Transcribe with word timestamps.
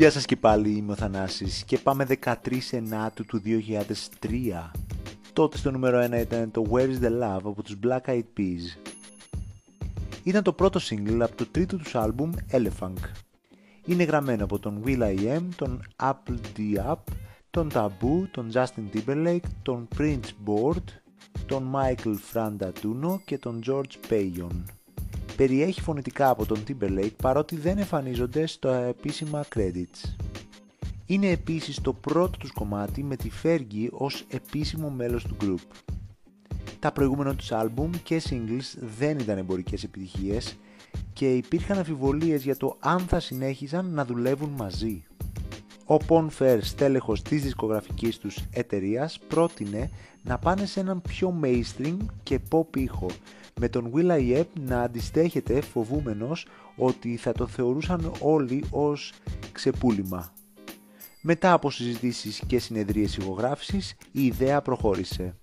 Γεια 0.00 0.10
σας 0.10 0.24
και 0.24 0.36
πάλι, 0.36 0.70
είμαι 0.70 0.92
ο 0.92 0.94
Θανάσης 0.94 1.64
και 1.64 1.78
πάμε 1.78 2.06
13 2.22 2.34
Ενάτου 2.70 3.24
του 3.24 3.42
2003. 3.44 4.70
Τότε 5.32 5.56
στο 5.56 5.70
νούμερο 5.70 6.04
1 6.04 6.20
ήταν 6.20 6.50
το 6.50 6.66
Where 6.70 6.88
is 6.88 7.04
the 7.04 7.22
Love 7.22 7.40
από 7.44 7.62
τους 7.62 7.76
Black 7.82 8.00
Eyed 8.10 8.22
Peas. 8.36 8.90
Ήταν 10.22 10.42
το 10.42 10.52
πρώτο 10.52 10.80
single 10.82 11.18
από 11.20 11.36
το 11.36 11.46
τρίτο 11.46 11.76
τους 11.76 11.94
άλμπουμ 11.94 12.30
Elephant. 12.50 12.98
Είναι 13.84 14.02
γραμμένο 14.04 14.44
από 14.44 14.58
τον 14.58 14.82
will.i.am, 14.84 15.42
τον 15.56 15.82
Apple 16.02 16.38
D 16.56 16.90
Up, 16.90 17.02
τον 17.50 17.70
Taboo, 17.72 18.28
τον 18.30 18.50
Justin 18.52 18.94
Timberlake, 18.94 19.48
τον 19.62 19.88
Prince 19.98 20.30
Board, 20.46 20.84
τον 21.46 21.72
Michael 21.74 22.16
Frandaduno 22.32 23.18
και 23.24 23.38
τον 23.38 23.60
George 23.66 24.10
Payon 24.10 24.79
περιέχει 25.40 25.80
φωνητικά 25.80 26.28
από 26.28 26.46
τον 26.46 26.62
Timberlake 26.68 27.16
παρότι 27.22 27.56
δεν 27.56 27.78
εμφανίζονται 27.78 28.46
στα 28.46 28.84
επίσημα 28.84 29.44
credits. 29.54 30.14
Είναι 31.06 31.28
επίσης 31.28 31.80
το 31.80 31.92
πρώτο 31.92 32.38
τους 32.38 32.52
κομμάτι 32.52 33.02
με 33.02 33.16
τη 33.16 33.30
Fergie 33.42 33.88
ως 33.90 34.24
επίσημο 34.28 34.90
μέλος 34.90 35.24
του 35.24 35.36
group. 35.40 35.94
Τα 36.78 36.92
προηγούμενα 36.92 37.34
τους 37.34 37.52
άλμπουμ 37.52 37.90
και 38.02 38.22
singles 38.30 38.78
δεν 38.96 39.18
ήταν 39.18 39.38
εμπορικές 39.38 39.84
επιτυχίες 39.84 40.56
και 41.12 41.34
υπήρχαν 41.34 41.78
αμφιβολίες 41.78 42.42
για 42.42 42.56
το 42.56 42.76
αν 42.80 43.00
θα 43.00 43.20
συνέχιζαν 43.20 43.86
να 43.86 44.04
δουλεύουν 44.04 44.50
μαζί. 44.50 45.04
Ο 45.90 45.96
Pon 46.08 46.26
Fair, 46.38 46.58
στέλεχος 46.62 47.22
της 47.22 47.42
δισκογραφικής 47.42 48.18
τους 48.18 48.38
εταιρείας, 48.50 49.18
πρότεινε 49.28 49.90
να 50.22 50.38
πάνε 50.38 50.66
σε 50.66 50.80
έναν 50.80 51.02
πιο 51.02 51.40
mainstream 51.42 51.96
και 52.22 52.40
pop 52.50 52.76
ήχο 52.76 53.06
με 53.60 53.68
τον 53.68 53.92
Will.i.am 53.94 54.44
να 54.60 54.80
αντιστέχεται 54.82 55.60
φοβούμενος 55.60 56.46
ότι 56.76 57.16
θα 57.16 57.32
το 57.32 57.46
θεωρούσαν 57.46 58.12
όλοι 58.20 58.64
ως 58.70 59.12
ξεπούλημα. 59.52 60.32
Μετά 61.20 61.52
από 61.52 61.70
συζητήσεις 61.70 62.42
και 62.46 62.58
συνεδρίες 62.58 63.16
ηχογράφησης, 63.16 63.96
η 64.12 64.24
ιδέα 64.24 64.62
προχώρησε. 64.62 65.36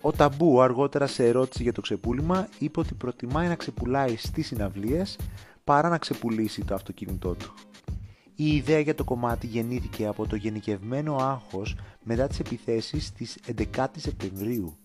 Ο 0.00 0.12
Ταμπού 0.12 0.60
αργότερα 0.60 1.06
σε 1.06 1.26
ερώτηση 1.26 1.62
για 1.62 1.72
το 1.72 1.80
ξεπούλημα 1.80 2.48
είπε 2.58 2.80
ότι 2.80 2.94
προτιμάει 2.94 3.48
να 3.48 3.54
ξεπουλάει 3.54 4.16
στις 4.16 4.46
συναυλίες 4.46 5.18
παρά 5.64 5.88
να 5.88 5.98
ξεπουλήσει 5.98 6.64
το 6.64 6.74
αυτοκίνητό 6.74 7.34
του. 7.34 7.54
Η 8.40 8.56
ιδέα 8.56 8.78
για 8.78 8.94
το 8.94 9.04
κομμάτι 9.04 9.46
γεννήθηκε 9.46 10.06
από 10.06 10.26
το 10.26 10.36
γενικευμένο 10.36 11.16
άγχος 11.16 11.76
μετά 12.02 12.26
τις 12.26 12.38
επιθέσεις 12.38 13.12
της 13.12 13.38
11 13.74 13.86
Σεπτεμβρίου 13.96 14.76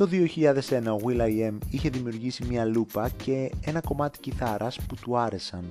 το 0.00 0.08
2001 0.12 0.82
ο 0.86 0.96
will.i.am 1.06 1.58
είχε 1.70 1.88
δημιουργήσει 1.88 2.44
μια 2.44 2.64
λούπα 2.64 3.08
και 3.08 3.50
ένα 3.60 3.80
κομμάτι 3.80 4.18
κιθάρας 4.18 4.80
που 4.80 4.94
του 4.94 5.18
άρεσαν. 5.18 5.68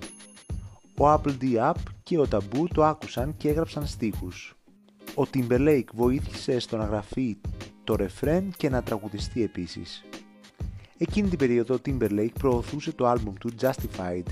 Ο 0.97 1.13
Apple 1.13 1.33
D 1.41 1.55
Up 1.55 1.73
και 2.03 2.19
ο 2.19 2.27
Taboo 2.31 2.65
το 2.73 2.83
άκουσαν 2.83 3.37
και 3.37 3.49
έγραψαν 3.49 3.87
στίχους. 3.87 4.55
Ο 5.15 5.23
Timberlake 5.33 5.91
βοήθησε 5.93 6.59
στο 6.59 6.77
να 6.77 6.85
γραφεί 6.85 7.37
το 7.83 7.95
ρεφρέν 7.95 8.53
και 8.57 8.69
να 8.69 8.83
τραγουδιστεί 8.83 9.43
επίσης. 9.43 10.03
Εκείνη 10.97 11.29
την 11.29 11.37
περίοδο 11.37 11.75
ο 11.75 11.79
Timberlake 11.85 12.33
προωθούσε 12.39 12.91
το 12.91 13.07
άλμπουμ 13.07 13.33
του 13.33 13.51
Justified 13.61 14.25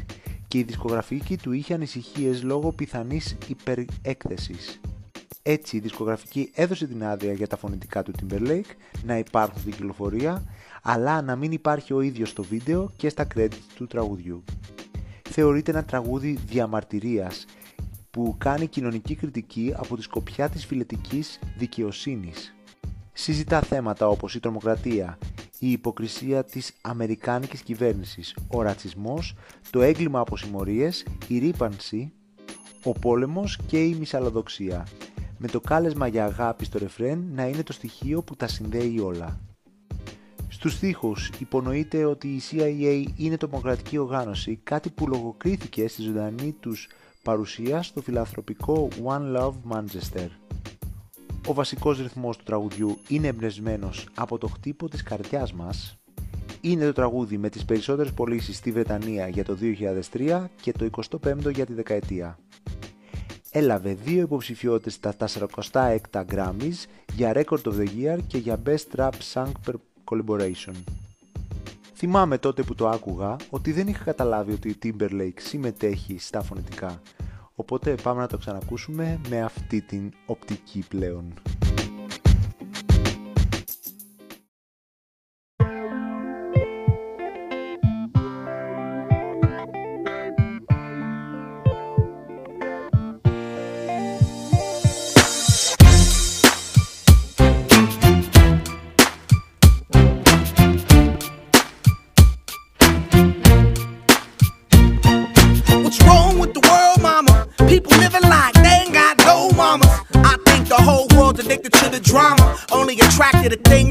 και 0.47 0.57
η 0.57 0.63
δισκογραφική 0.63 1.37
του 1.37 1.51
είχε 1.51 1.73
ανησυχίες 1.73 2.43
λόγω 2.43 2.71
πιθανής 2.71 3.37
υπερέκθεσης. 3.47 4.79
Έτσι 5.41 5.77
η 5.77 5.79
δισκογραφική 5.79 6.51
έδωσε 6.53 6.87
την 6.87 7.03
άδεια 7.03 7.33
για 7.33 7.47
τα 7.47 7.57
φωνητικά 7.57 8.03
του 8.03 8.11
Timberlake 8.19 8.75
να 9.03 9.17
υπάρχουν 9.17 9.59
στην 9.59 9.71
κυκλοφορία, 9.71 10.43
αλλά 10.81 11.21
να 11.21 11.35
μην 11.35 11.51
υπάρχει 11.51 11.93
ο 11.93 12.01
ίδιος 12.01 12.29
στο 12.29 12.43
βίντεο 12.43 12.91
και 12.97 13.09
στα 13.09 13.27
credits 13.35 13.61
του 13.75 13.87
τραγουδιού. 13.87 14.43
Θεωρείται 15.29 15.71
ένα 15.71 15.83
τραγούδι 15.83 16.39
διαμαρτυρίας 16.47 17.45
που 18.11 18.35
κάνει 18.37 18.67
κοινωνική 18.67 19.15
κριτική 19.15 19.73
από 19.77 19.95
τη 19.95 20.01
σκοπιά 20.01 20.49
της 20.49 20.65
φιλετικής 20.65 21.39
δικαιοσύνης. 21.57 22.55
Συζητά 23.13 23.61
θέματα 23.61 24.07
όπως 24.07 24.35
η 24.35 24.39
τρομοκρατία, 24.39 25.17
η 25.59 25.71
υποκρισία 25.71 26.43
της 26.43 26.73
Αμερικάνικης 26.81 27.61
κυβέρνησης, 27.61 28.37
ο 28.47 28.61
ρατσισμός, 28.61 29.33
το 29.69 29.81
έγκλημα 29.81 30.19
από 30.19 30.37
συμμορίες, 30.37 31.05
η 31.27 31.37
ρήπανση, 31.37 32.13
ο 32.83 32.91
πόλεμος 32.91 33.59
και 33.67 33.83
η 33.83 33.95
μυσαλλοδοξία 33.95 34.87
με 35.37 35.47
το 35.47 35.59
κάλεσμα 35.59 36.07
για 36.07 36.25
αγάπη 36.25 36.65
στο 36.65 36.77
ρεφρέν 36.77 37.27
να 37.33 37.47
είναι 37.47 37.63
το 37.63 37.73
στοιχείο 37.73 38.21
που 38.21 38.35
τα 38.35 38.47
συνδέει 38.47 38.99
όλα. 38.99 39.39
Στους 40.47 40.73
στίχους 40.73 41.29
υπονοείται 41.39 42.05
ότι 42.05 42.27
η 42.27 42.41
CIA 42.51 43.05
είναι 43.15 43.37
τρομοκρατική 43.37 43.97
οργάνωση, 43.97 44.59
κάτι 44.63 44.89
που 44.89 45.07
λογοκρίθηκε 45.07 45.87
στη 45.87 46.01
ζωντανή 46.01 46.55
τους 46.59 46.87
παρουσία 47.23 47.81
στο 47.81 48.01
φιλανθρωπικό 48.01 48.87
One 49.03 49.37
Love 49.37 49.53
Manchester. 49.71 50.27
Ο 51.47 51.53
βασικός 51.53 51.97
ρυθμός 52.01 52.37
του 52.37 52.43
τραγουδιού 52.43 52.97
είναι 53.07 53.27
εμπνευσμένος 53.27 54.07
από 54.15 54.37
το 54.37 54.47
χτύπο 54.47 54.89
της 54.89 55.03
καρδιάς 55.03 55.53
μας. 55.53 55.97
Είναι 56.61 56.85
το 56.85 56.93
τραγούδι 56.93 57.37
με 57.37 57.49
τις 57.49 57.65
περισσότερες 57.65 58.13
πωλήσεις 58.13 58.57
στη 58.57 58.71
Βρετανία 58.71 59.27
για 59.27 59.43
το 59.43 59.57
2003 60.11 60.49
και 60.61 60.71
το 60.71 60.89
25ο 60.91 61.53
για 61.53 61.65
τη 61.65 61.73
δεκαετία 61.73 62.37
έλαβε 63.57 63.93
δύο 63.93 64.21
υποψηφιότητες 64.21 64.93
στα 64.93 65.15
46 65.71 65.97
Grammys 66.11 66.85
για 67.13 67.31
Record 67.35 67.61
of 67.63 67.73
the 67.73 67.87
Year 67.97 68.17
και 68.27 68.37
για 68.37 68.61
Best 68.65 68.99
Rap 68.99 69.11
Song 69.33 69.51
Per 69.65 69.73
Collaboration. 70.11 70.73
Θυμάμαι 71.95 72.37
τότε 72.37 72.63
που 72.63 72.75
το 72.75 72.89
άκουγα 72.89 73.35
ότι 73.49 73.71
δεν 73.71 73.87
είχα 73.87 74.03
καταλάβει 74.03 74.53
ότι 74.53 74.69
η 74.69 74.77
Timberlake 74.83 75.39
συμμετέχει 75.39 76.19
στα 76.19 76.41
φωνητικά, 76.41 77.01
οπότε 77.59 77.95
πάμε 78.03 78.21
να 78.21 78.27
το 78.27 78.37
ξανακούσουμε 78.37 79.19
με 79.29 79.41
αυτή 79.41 79.81
την 79.81 80.11
οπτική 80.25 80.83
πλέον. 80.87 81.33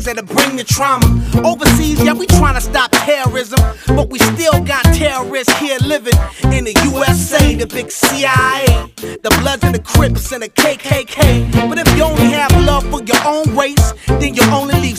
That'll 0.06 0.25
bring 0.25 0.56
the 0.56 0.65
trauma. 0.65 1.06
Overseas, 1.44 2.03
yeah, 2.03 2.12
we 2.12 2.27
trying 2.27 2.55
to 2.55 2.61
stop 2.61 2.91
terrorism, 2.93 3.59
but 3.89 4.09
we 4.11 4.19
still 4.19 4.61
got 4.65 4.83
terrorists 4.94 5.53
here 5.59 5.78
living 5.84 6.15
in 6.53 6.65
the 6.65 6.75
USA, 6.84 7.55
the 7.55 7.66
big 7.66 7.91
CIA, 7.91 8.66
the 8.97 9.37
Bloods 9.41 9.65
and 9.65 9.75
the 9.75 9.81
Crips 9.81 10.33
and 10.33 10.43
the 10.43 10.49
KKK. 10.49 11.69
But 11.69 11.78
if 11.78 11.97
you 11.97 12.05
only 12.05 12.31
have 12.33 12.53
love 12.65 12.84
for 12.91 13.03
your 13.03 13.22
own 13.27 13.55
race, 13.56 13.93
then 14.06 14.34
you 14.34 14.43
only 14.53 14.75
leave 14.81 14.99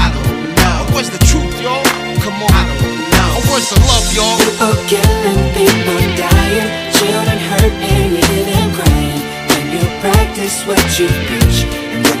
Where's 1.01 1.17
the 1.17 1.25
truth, 1.25 1.57
y'all? 1.59 1.81
Come 2.21 2.45
on. 2.45 2.53
I 2.53 2.61
don't 2.77 2.93
know. 3.09 3.33
Oh, 3.33 3.41
where's 3.49 3.73
the 3.73 3.81
love, 3.89 4.05
y'all? 4.13 4.37
People 4.37 4.77
killing, 4.85 5.41
people 5.57 5.97
dying, 6.13 6.69
children 6.93 7.41
hurt 7.41 7.73
and 7.73 8.13
you 8.13 8.21
hear 8.21 8.45
them 8.45 8.69
crying. 8.69 9.21
When 9.49 9.65
you 9.73 9.81
practice 9.97 10.61
what 10.69 10.77
you 11.01 11.09
preach 11.25 11.65
and 11.89 12.05
what 12.05 12.20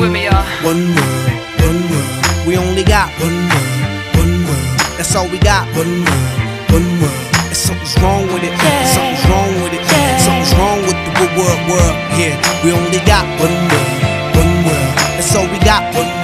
Sing 0.00 0.08
with 0.08 0.16
me, 0.16 0.24
y'all. 0.24 0.44
One 0.64 0.80
world, 0.96 1.28
one 1.60 1.80
world. 1.92 2.46
We 2.48 2.56
only 2.56 2.84
got 2.84 3.12
one 3.20 3.36
world, 3.52 4.16
one 4.16 4.34
world. 4.48 4.78
That's 4.96 5.14
all 5.14 5.28
we 5.28 5.38
got. 5.38 5.68
One 5.76 5.92
world, 6.08 6.72
one 6.72 6.88
world. 7.04 7.20
And 7.44 7.56
something's 7.56 7.92
wrong 8.00 8.24
with 8.32 8.40
it. 8.40 8.56
Something's 8.96 9.24
wrong 9.28 9.52
with 9.60 9.76
it. 9.76 9.84
Something's 10.24 10.54
wrong 10.56 10.80
with 10.88 10.96
the 11.20 11.28
world, 11.36 11.60
world. 11.68 11.96
Yeah, 12.16 12.32
we 12.64 12.72
only 12.72 13.00
got 13.04 13.28
one 13.44 13.52
world, 13.68 13.92
one 14.40 14.52
world. 14.64 14.92
That's 15.20 15.36
all 15.36 15.44
we 15.52 15.58
got. 15.68 15.84
One 15.92 16.19